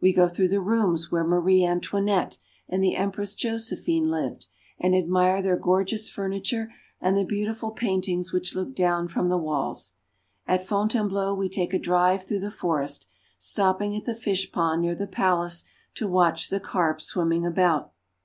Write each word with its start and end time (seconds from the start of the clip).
We 0.00 0.12
go 0.12 0.26
through 0.26 0.48
the 0.48 0.60
rooms 0.60 1.12
where 1.12 1.22
Marie 1.22 1.64
Antoinette 1.64 2.38
and 2.68 2.82
the 2.82 2.96
Em 2.96 3.12
press 3.12 3.36
Josephine 3.36 4.10
lived, 4.10 4.48
and 4.80 4.96
admire 4.96 5.40
their 5.40 5.56
gorgeous 5.56 6.10
furniture 6.10 6.72
and 7.00 7.16
the 7.16 7.22
beautiful 7.22 7.70
paintings 7.70 8.32
which 8.32 8.56
look 8.56 8.74
down 8.74 9.06
from 9.06 9.28
the 9.28 9.38
walls. 9.38 9.92
At 10.44 10.66
Fontainebleau 10.66 11.34
we 11.36 11.48
take 11.48 11.72
a 11.72 11.78
drive 11.78 12.24
through 12.24 12.40
the 12.40 12.50
forest, 12.50 13.06
stopping 13.38 13.94
at 13.96 14.06
the 14.06 14.16
fish 14.16 14.50
pond 14.50 14.82
near 14.82 14.96
the 14.96 15.06
palace 15.06 15.62
to 15.94 16.08
watch 16.08 16.50
the 16.50 16.58
carp 16.58 17.00
swimming 17.00 17.46
about. 17.46 17.92